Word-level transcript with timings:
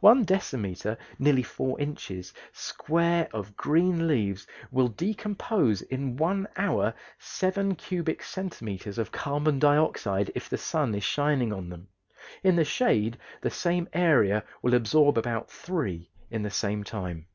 One 0.00 0.24
decimeter 0.24 0.98
(nearly 1.20 1.44
4 1.44 1.78
inches) 1.80 2.34
square 2.52 3.28
of 3.32 3.56
green 3.56 4.08
leaves 4.08 4.44
will 4.72 4.88
decompose 4.88 5.80
in 5.82 6.16
one 6.16 6.48
hour 6.56 6.92
seven 7.20 7.76
cubic 7.76 8.20
centimeters 8.24 8.98
of 8.98 9.12
carbon 9.12 9.60
dioxide, 9.60 10.32
if 10.34 10.48
the 10.48 10.58
sun 10.58 10.92
is 10.96 11.04
shining 11.04 11.52
on 11.52 11.68
them; 11.68 11.86
in 12.42 12.56
the 12.56 12.64
shade 12.64 13.16
the 13.42 13.50
same 13.50 13.88
area 13.92 14.42
will 14.60 14.74
absorb 14.74 15.16
about 15.16 15.48
three 15.48 16.10
in 16.32 16.42
the 16.42 16.50
same 16.50 16.82
time. 16.82 17.28